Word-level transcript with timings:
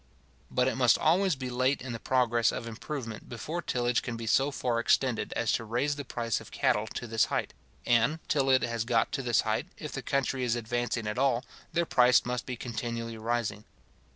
But 0.49 0.67
it 0.67 0.73
must 0.77 0.97
always 0.97 1.35
be 1.35 1.51
late 1.51 1.79
in 1.79 1.93
the 1.93 1.99
progress 1.99 2.51
of 2.51 2.65
improvement 2.65 3.29
before 3.29 3.61
tillage 3.61 4.01
can 4.01 4.17
be 4.17 4.25
so 4.25 4.49
far 4.49 4.79
extended 4.79 5.31
as 5.33 5.51
to 5.51 5.63
raise 5.63 5.95
the 5.95 6.03
price 6.03 6.41
of 6.41 6.49
cattle 6.49 6.87
to 6.95 7.05
this 7.05 7.25
height; 7.25 7.53
and, 7.85 8.17
till 8.27 8.49
it 8.49 8.63
has 8.63 8.83
got 8.83 9.11
to 9.11 9.21
this 9.21 9.41
height, 9.41 9.67
if 9.77 9.91
the 9.91 10.01
country 10.01 10.43
is 10.43 10.55
advancing 10.55 11.05
at 11.05 11.19
all, 11.19 11.45
their 11.71 11.85
price 11.85 12.25
must 12.25 12.47
be 12.47 12.55
continually 12.55 13.19
rising. 13.19 13.63